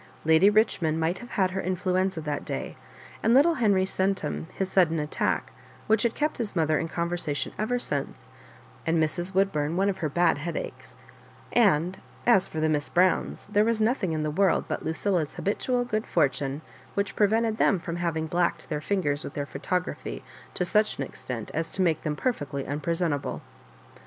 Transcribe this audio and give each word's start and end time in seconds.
Lady 0.25 0.49
Bichmond 0.49 0.97
might 0.97 1.19
have 1.19 1.29
had 1.29 1.51
her 1.51 1.61
influenza 1.61 2.19
that 2.19 2.43
day, 2.43 2.75
and 3.21 3.35
little 3.35 3.57
Heniy 3.57 3.87
Centum 3.87 4.47
his 4.51 4.67
sudden 4.67 4.97
attack, 4.97 5.51
which 5.85 6.01
had 6.01 6.15
kept 6.15 6.39
his 6.39 6.55
mother 6.55 6.79
in 6.79 6.87
conversation 6.87 7.51
ever 7.59 7.77
since, 7.77 8.27
and 8.83 8.97
Mrs. 8.97 9.35
Woodbum 9.35 9.75
one 9.75 9.89
of 9.89 9.99
her 9.99 10.09
bad 10.09 10.39
headaches; 10.39 10.95
and 11.53 11.99
as 12.25 12.47
for 12.47 12.59
the 12.59 12.67
Miss 12.67 12.89
Browns, 12.89 13.45
there 13.49 13.63
was 13.63 13.79
nothing 13.79 14.11
in 14.11 14.23
the 14.23 14.31
world 14.31 14.65
but 14.67 14.83
Lucilla's 14.83 15.35
habitual 15.35 15.85
good 15.85 16.07
fortune 16.07 16.63
which 16.95 17.15
pre 17.15 17.27
vented 17.27 17.57
them 17.57 17.77
from 17.79 17.97
having 17.97 18.25
blacked 18.25 18.69
their 18.69 18.81
fingers 18.81 19.23
with 19.23 19.35
their 19.35 19.45
photography 19.45 20.23
to 20.55 20.65
such 20.65 20.97
an 20.97 21.03
extent 21.03 21.51
as 21.53 21.69
to 21.71 21.79
make 21.83 22.01
them 22.01 22.15
perfectly 22.15 22.65
unpresentable. 22.65 23.43